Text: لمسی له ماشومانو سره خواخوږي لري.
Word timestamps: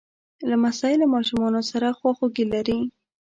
لمسی 0.49 0.93
له 1.01 1.07
ماشومانو 1.13 1.61
سره 1.71 1.95
خواخوږي 1.97 2.45
لري. 2.53 2.79